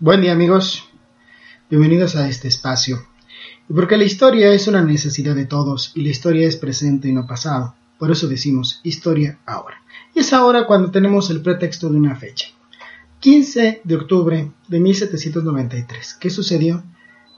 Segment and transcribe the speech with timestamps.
[0.00, 0.84] Buen día amigos,
[1.68, 2.98] bienvenidos a este espacio.
[3.74, 7.26] Porque la historia es una necesidad de todos y la historia es presente y no
[7.26, 9.82] pasado, por eso decimos historia ahora.
[10.14, 12.46] Y es ahora cuando tenemos el pretexto de una fecha.
[13.20, 16.14] 15 de octubre de 1793.
[16.20, 16.82] ¿Qué sucedió?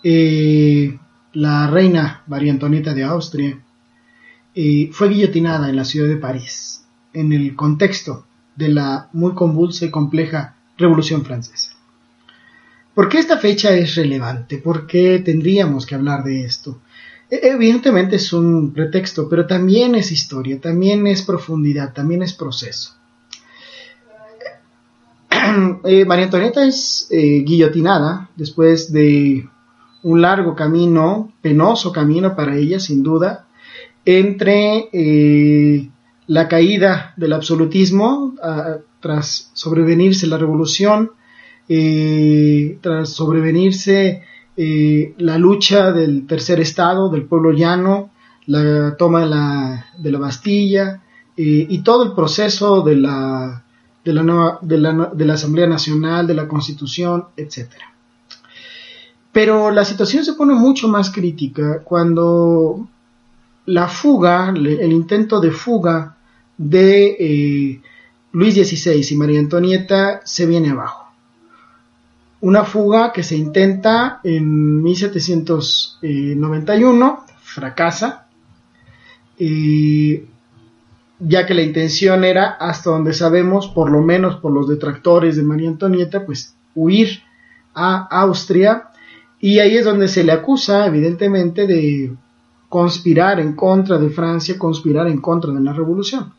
[0.05, 0.99] Eh,
[1.33, 3.59] la reina María Antonieta de Austria
[4.55, 9.87] eh, fue guillotinada en la ciudad de París, en el contexto de la muy convulsa
[9.87, 11.71] y compleja Revolución Francesa.
[12.95, 14.59] ¿Por qué esta fecha es relevante?
[14.59, 16.81] ¿Por qué tendríamos que hablar de esto?
[17.31, 22.95] E, evidentemente es un pretexto, pero también es historia, también es profundidad, también es proceso.
[25.85, 29.49] Eh, María Antonieta es eh, guillotinada después de
[30.03, 33.47] un largo camino, penoso camino para ella, sin duda,
[34.05, 35.89] entre eh,
[36.27, 38.35] la caída del absolutismo
[39.01, 41.11] tras sobrevenirse la revolución
[41.73, 44.25] eh, tras sobrevenirse
[44.57, 48.11] eh, la lucha del tercer estado, del pueblo llano,
[48.47, 51.01] la toma de la, de la Bastilla
[51.37, 53.63] eh, y todo el proceso de la,
[54.05, 57.69] de la, nueva, de, la, de la Asamblea Nacional, de la Constitución, etc.
[59.31, 62.89] Pero la situación se pone mucho más crítica cuando
[63.67, 66.17] la fuga, el intento de fuga
[66.59, 67.81] de
[68.33, 71.09] Luis XVI y María Antonieta se viene abajo.
[72.43, 78.29] Una fuga que se intenta en 1791, fracasa,
[81.19, 85.43] ya que la intención era, hasta donde sabemos, por lo menos por los detractores de
[85.43, 87.21] María Antonieta, pues huir
[87.75, 88.85] a Austria,
[89.39, 92.15] y ahí es donde se le acusa, evidentemente, de
[92.69, 96.33] conspirar en contra de Francia, conspirar en contra de la revolución.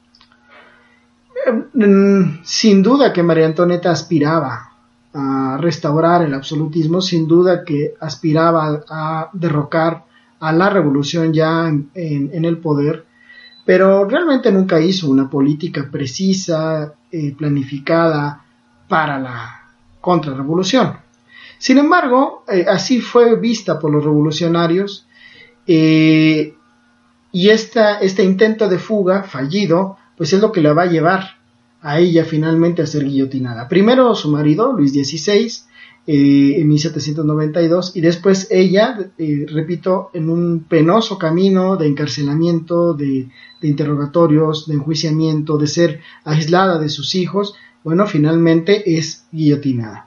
[1.73, 4.71] Mm, sin duda que María Antonieta aspiraba
[5.13, 10.05] a restaurar el absolutismo, sin duda que aspiraba a derrocar
[10.39, 13.05] a la revolución ya en, el poder,
[13.65, 18.43] pero realmente nunca hizo una política precisa, eh, planificada
[18.87, 19.61] para la
[19.99, 20.97] contrarrevolución.
[21.57, 25.05] Sin embargo, eh, así fue vista por los revolucionarios
[25.67, 26.55] eh,
[27.31, 31.39] y este intento de fuga fallido, pues es lo que la va a llevar
[31.81, 33.67] a ella finalmente a ser guillotinada.
[33.67, 35.51] Primero su marido, Luis XVI,
[36.05, 43.29] eh, en 1792, y después ella, eh, repito, en un penoso camino de encarcelamiento, de,
[43.63, 50.05] interrogatorios, de enjuiciamiento, de ser aislada de sus hijos, bueno, finalmente es guillotinada.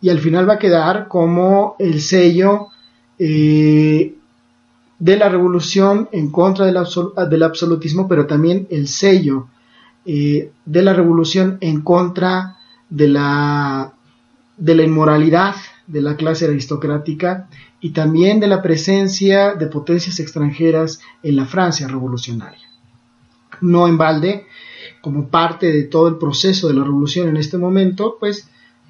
[0.00, 2.68] Y al final va a quedar como el sello
[3.18, 4.14] eh,
[5.04, 6.78] de la revolución en contra del,
[7.28, 9.48] del absolutismo, pero también el sello
[10.06, 12.56] eh, de la revolución en contra
[12.88, 13.92] de la,
[14.56, 15.56] de la inmoralidad
[15.86, 17.50] de la clase aristocrática
[17.82, 22.66] y también de la presencia de potencias extranjeras en la Francia revolucionaria.
[23.60, 24.46] No en balde,
[25.02, 28.48] como parte de todo el proceso de la revolución en este momento, pues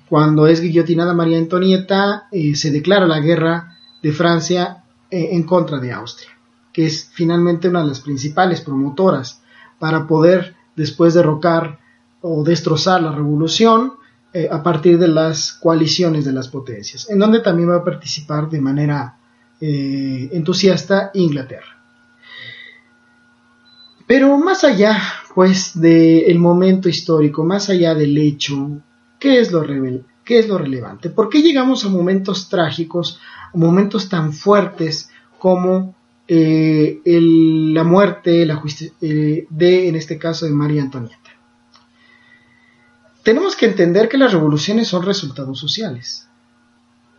[0.08, 4.83] cuando es guillotinada María Antonieta, eh, se declara la guerra de Francia
[5.14, 6.30] en contra de Austria,
[6.72, 9.40] que es finalmente una de las principales promotoras
[9.78, 11.78] para poder después derrocar
[12.20, 13.94] o destrozar la revolución
[14.32, 18.48] eh, a partir de las coaliciones de las potencias, en donde también va a participar
[18.50, 19.16] de manera
[19.60, 21.74] eh, entusiasta Inglaterra.
[24.06, 25.00] Pero más allá,
[25.34, 28.82] pues, del momento histórico, más allá del hecho,
[29.18, 29.62] ¿qué es, lo
[30.24, 31.10] ¿qué es lo relevante?
[31.10, 33.20] ¿Por qué llegamos a momentos trágicos,
[33.54, 35.94] momentos tan fuertes como
[36.26, 38.62] eh, la muerte la
[39.00, 41.18] eh, de, en este caso, de María Antonieta.
[43.22, 46.28] Tenemos que entender que las revoluciones son resultados sociales.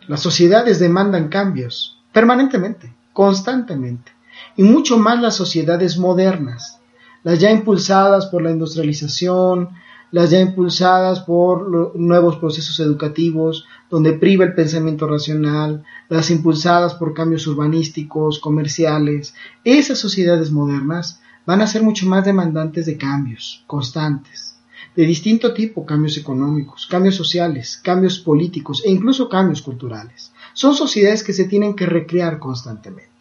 [0.07, 4.11] Las sociedades demandan cambios permanentemente, constantemente,
[4.55, 6.79] y mucho más las sociedades modernas,
[7.23, 9.69] las ya impulsadas por la industrialización,
[10.11, 17.13] las ya impulsadas por nuevos procesos educativos, donde priva el pensamiento racional, las impulsadas por
[17.13, 24.57] cambios urbanísticos, comerciales, esas sociedades modernas van a ser mucho más demandantes de cambios constantes,
[24.95, 30.31] de distinto tipo, cambios económicos, cambios sociales, cambios políticos e incluso cambios culturales.
[30.53, 33.11] Son sociedades que se tienen que recrear constantemente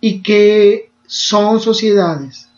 [0.00, 2.48] y que son sociedades,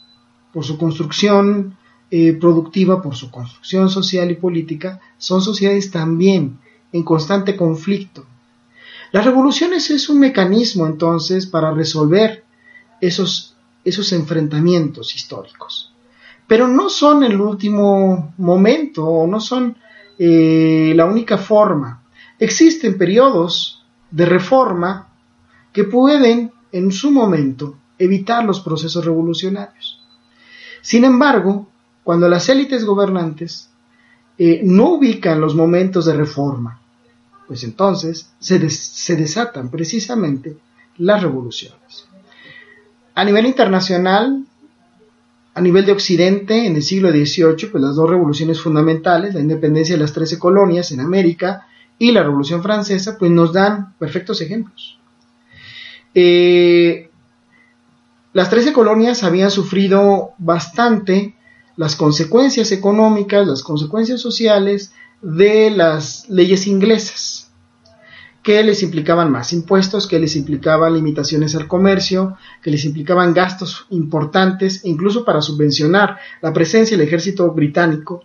[0.52, 1.76] por su construcción
[2.10, 6.58] eh, productiva, por su construcción social y política, son sociedades también
[6.92, 8.24] en constante conflicto.
[9.12, 12.44] Las revoluciones es un mecanismo entonces para resolver
[13.00, 15.92] esos, esos enfrentamientos históricos,
[16.46, 19.76] pero no son el último momento o no son
[20.18, 22.02] eh, la única forma.
[22.38, 25.08] Existen periodos de reforma
[25.72, 30.02] que pueden en su momento evitar los procesos revolucionarios.
[30.82, 31.68] Sin embargo,
[32.06, 33.68] cuando las élites gobernantes
[34.38, 36.80] eh, no ubican los momentos de reforma,
[37.48, 38.60] pues entonces se,
[39.16, 40.56] desatan precisamente
[40.98, 42.06] las revoluciones.
[43.12, 44.44] A nivel internacional,
[45.52, 49.96] a nivel de Occidente, en el siglo XVIII, pues las dos revoluciones fundamentales, la independencia
[49.96, 51.66] de las trece colonias en América
[51.98, 55.00] y la Revolución Francesa, pues nos dan perfectos ejemplos.
[56.14, 57.10] Eh,
[58.32, 61.34] las trece colonias habían sufrido bastante
[61.76, 64.92] las consecuencias económicas, las consecuencias sociales
[65.22, 67.46] de las leyes inglesas
[68.46, 73.86] que les implicaban más impuestos, que les implicaban limitaciones al comercio, que les implicaban gastos
[73.90, 78.22] importantes, e incluso para subvencionar la presencia del ejército británico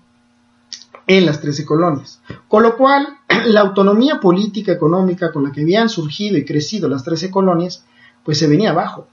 [1.08, 2.22] en las trece colonias.
[2.48, 7.04] Con lo cual, la autonomía política económica con la que habían surgido y crecido las
[7.04, 7.84] trece colonias,
[8.24, 9.08] pues se venía abajo.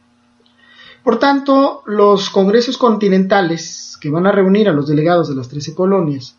[1.08, 5.75] Por tanto, los congresos continentales que van a reunir a los delegados de las trece
[5.75, 6.37] colonias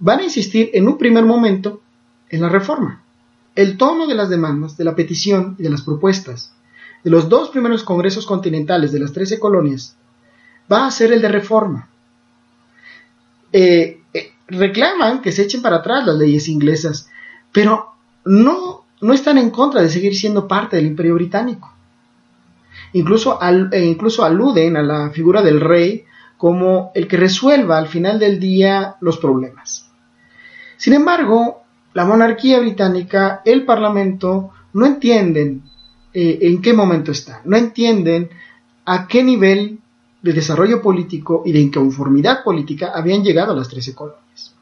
[0.00, 1.80] van a insistir en un primer momento
[2.28, 3.04] en la reforma
[3.54, 6.52] el tono de las demandas, de la petición y de las propuestas
[7.04, 9.96] de los dos primeros congresos continentales de las trece colonias
[10.72, 11.88] va a ser el de reforma.
[13.52, 17.08] Eh, eh, reclaman que se echen para atrás las leyes inglesas,
[17.52, 21.76] pero no, no están en contra de seguir siendo parte del imperio británico.
[22.92, 23.38] Incluso,
[23.72, 26.04] e incluso aluden a la figura del rey
[26.36, 29.90] como el que resuelva al final del día los problemas.
[30.76, 35.62] Sin embargo, la monarquía británica, el parlamento, no entienden
[36.12, 38.30] eh, en qué momento están, no entienden
[38.86, 39.78] a qué nivel
[40.22, 44.54] de desarrollo político y de inconformidad política habían llegado las trece colonias.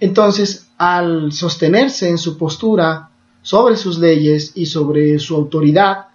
[0.00, 3.10] Entonces, al sostenerse en su postura
[3.42, 6.07] sobre sus leyes y sobre su autoridad,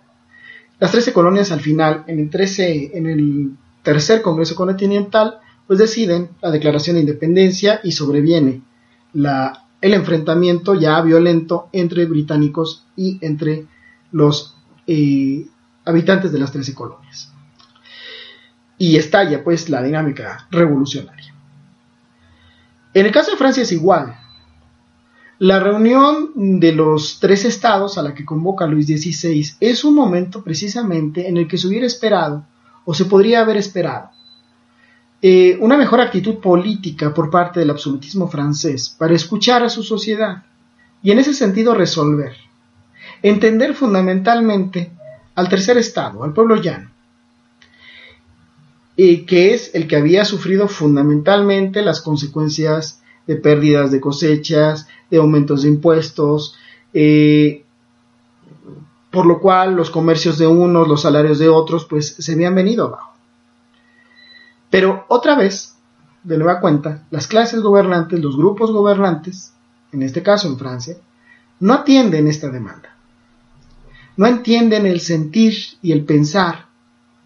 [0.79, 3.51] las trece colonias al final, en el, 13, en el
[3.83, 8.61] tercer Congreso Continental, pues deciden la declaración de independencia y sobreviene
[9.13, 13.65] la el enfrentamiento ya violento entre británicos y entre
[14.13, 14.55] los
[14.87, 15.45] eh,
[15.83, 17.33] habitantes de las trece colonias.
[18.77, 21.35] Y estalla pues la dinámica revolucionaria.
[22.93, 24.15] En el caso de Francia es igual.
[25.43, 26.31] La reunión
[26.61, 31.35] de los tres estados a la que convoca Luis XVI es un momento precisamente en
[31.35, 32.45] el que se hubiera esperado
[32.85, 34.09] o se podría haber esperado
[35.21, 40.45] eh, una mejor actitud política por parte del absolutismo francés para escuchar a su sociedad
[41.01, 42.37] y en ese sentido resolver,
[43.21, 44.93] entender fundamentalmente
[45.35, 46.89] al tercer estado, al pueblo llano,
[48.95, 55.17] y que es el que había sufrido fundamentalmente las consecuencias de pérdidas de cosechas, de
[55.17, 56.55] aumentos de impuestos,
[56.93, 57.63] eh,
[59.11, 62.87] por lo cual los comercios de unos, los salarios de otros, pues se habían venido
[62.87, 63.13] abajo.
[64.69, 65.75] Pero otra vez,
[66.23, 69.53] de nueva cuenta, las clases gobernantes, los grupos gobernantes,
[69.91, 70.97] en este caso en Francia,
[71.59, 72.97] no atienden esta demanda.
[74.17, 76.65] No entienden el sentir y el pensar,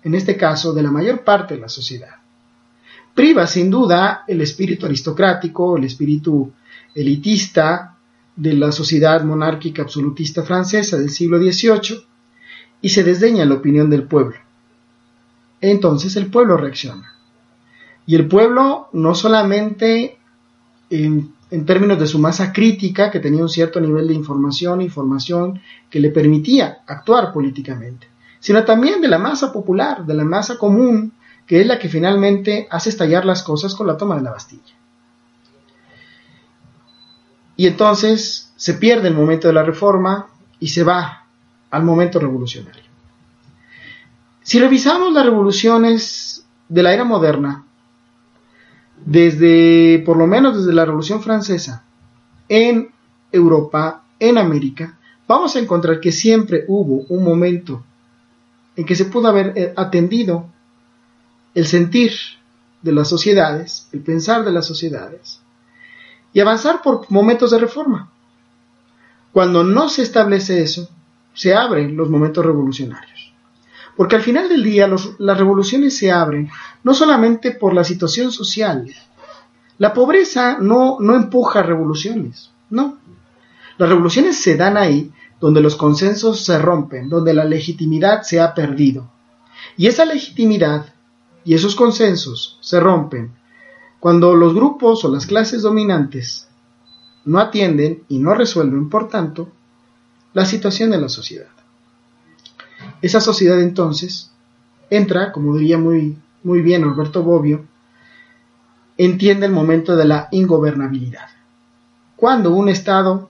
[0.03, 2.16] en este caso, de la mayor parte de la sociedad.
[3.17, 6.53] Priva sin duda el espíritu aristocrático, el espíritu
[6.93, 7.97] elitista
[8.35, 12.05] de la sociedad monárquica absolutista francesa del siglo XVIII
[12.79, 14.37] y se desdeña la opinión del pueblo.
[15.59, 17.11] Entonces el pueblo reacciona.
[18.05, 20.19] Y el pueblo no solamente
[20.91, 21.33] en,
[21.65, 25.59] términos de su masa crítica, que tenía un cierto nivel de información, información
[25.89, 28.09] que le permitía actuar políticamente,
[28.39, 31.13] sino también de la masa popular, de la masa común,
[31.47, 34.75] que es la que finalmente hace estallar las cosas con la toma de la Bastilla.
[37.55, 40.27] Y entonces se pierde el momento de la reforma
[40.59, 41.25] y se va
[41.71, 42.83] al momento revolucionario.
[44.43, 47.65] Si revisamos las revoluciones de la era moderna,
[49.05, 51.83] desde, por lo menos desde la Revolución Francesa,
[52.49, 52.91] en
[53.31, 57.83] Europa, en América, vamos a encontrar que siempre hubo un momento
[58.75, 60.49] en que se pudo haber eh, atendido
[61.57, 62.11] el sentir
[62.83, 65.41] de las sociedades, el pensar de las sociedades,
[66.31, 68.11] y avanzar por momentos de reforma.
[69.31, 70.87] Cuando no se establece eso,
[71.33, 73.33] se abren los momentos revolucionarios.
[73.95, 74.87] Porque al final del día
[75.17, 76.47] las revoluciones se abren
[76.83, 78.93] no solamente por la situación social.
[79.79, 82.99] La pobreza no, no empuja revoluciones, no.
[83.79, 85.11] Las revoluciones se dan ahí
[85.41, 89.09] donde los consensos se rompen, donde la legitimidad se ha perdido.
[89.75, 90.93] Y esa legitimidad
[91.47, 93.31] y esos consensos se rompen
[94.01, 96.49] cuando los grupos o las clases dominantes
[97.23, 99.47] no atienden y no resuelven, por tanto,
[100.33, 101.47] la situación de la sociedad.
[103.01, 104.29] Esa sociedad entonces
[104.89, 107.63] entra, como diría muy, muy bien Alberto Bobbio,
[108.97, 111.29] entiende el momento de la ingobernabilidad.
[112.17, 113.29] Cuando un Estado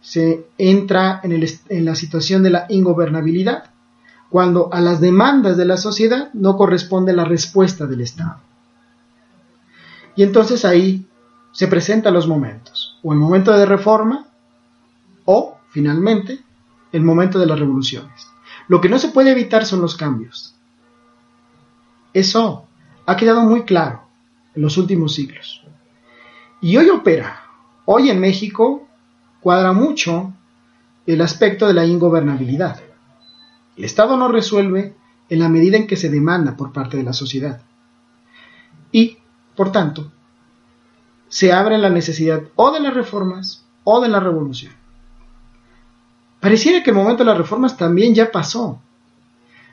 [0.00, 3.64] se entra en, en la situación de la ingobernabilidad,
[4.30, 8.40] cuando a las demandas de la sociedad no corresponde la respuesta del Estado.
[10.16, 11.06] Y entonces ahí
[11.52, 14.26] se presentan los momentos, o el momento de reforma,
[15.24, 16.40] o, finalmente,
[16.92, 18.28] el momento de las revoluciones.
[18.68, 20.54] Lo que no se puede evitar son los cambios.
[22.12, 22.66] Eso
[23.06, 24.02] ha quedado muy claro
[24.54, 25.62] en los últimos siglos.
[26.60, 27.42] Y hoy opera,
[27.84, 28.86] hoy en México
[29.40, 30.34] cuadra mucho
[31.06, 32.80] el aspecto de la ingobernabilidad.
[33.78, 34.96] El Estado no resuelve
[35.28, 37.62] en la medida en que se demanda por parte de la sociedad.
[38.90, 39.18] Y,
[39.54, 40.10] por tanto,
[41.28, 44.72] se abre la necesidad o de las reformas o de la revolución.
[46.40, 48.80] Pareciera que el momento de las reformas también ya pasó.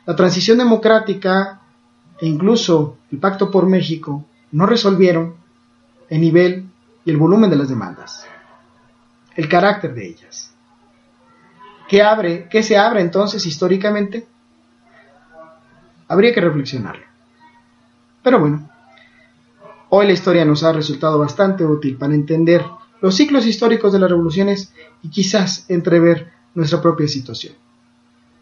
[0.05, 1.61] La transición democrática
[2.21, 5.35] e incluso el Pacto por México no resolvieron
[6.09, 6.69] el nivel
[7.05, 8.27] y el volumen de las demandas,
[9.35, 10.54] el carácter de ellas.
[11.87, 14.27] ¿Qué, abre, ¿Qué se abre entonces históricamente?
[16.07, 17.03] Habría que reflexionarlo.
[18.23, 18.69] Pero bueno,
[19.89, 22.63] hoy la historia nos ha resultado bastante útil para entender
[23.01, 24.73] los ciclos históricos de las revoluciones
[25.03, 27.53] y quizás entrever nuestra propia situación.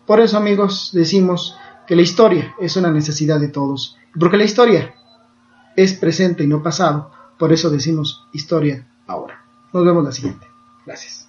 [0.05, 1.57] Por eso, amigos, decimos
[1.87, 3.97] que la historia es una necesidad de todos.
[4.17, 4.93] Porque la historia
[5.75, 9.43] es presente y no pasado, por eso decimos historia ahora.
[9.73, 10.45] Nos vemos la siguiente.
[10.85, 11.22] Gracias.